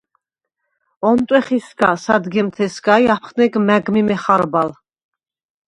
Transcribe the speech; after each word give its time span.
ონტვეხ 1.09 1.51
ისგა 1.57 1.91
სადგემთეჲსგა 2.05 2.95
ი 3.03 3.05
აფხნეგ 3.15 3.53
მა̈გ 3.67 3.85
მი 3.93 4.01
მეხარბალ. 4.07 4.69